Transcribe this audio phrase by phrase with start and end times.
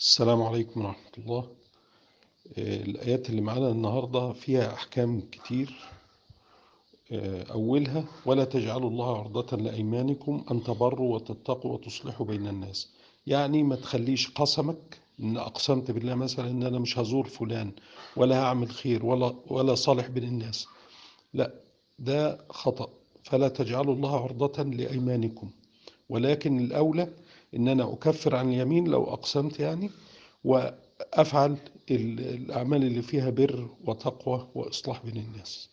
[0.00, 1.48] السلام عليكم ورحمة الله.
[2.58, 5.74] آه، الآيات اللي معانا النهاردة فيها أحكام كتير.
[7.12, 12.88] آه، أولها ولا تجعلوا الله عرضة لأيمانكم أن تبروا وتتقوا وتصلحوا بين الناس.
[13.26, 17.72] يعني ما تخليش قسمك إن أقسمت بالله مثلا إن أنا مش هزور فلان
[18.16, 20.66] ولا هعمل خير ولا ولا صالح بين الناس.
[21.34, 21.54] لا
[21.98, 22.88] ده خطأ.
[23.24, 25.50] فلا تجعلوا الله عرضة لأيمانكم.
[26.08, 27.08] ولكن الأولى
[27.56, 29.90] إن أنا أكفر عن اليمين لو أقسمت يعني
[30.44, 31.56] وأفعل
[31.90, 35.70] الأعمال اللي فيها بر وتقوى وإصلاح بين الناس.